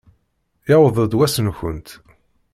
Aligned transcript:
Yewweḍ-d 0.69 1.13
wass-nkent! 1.17 1.89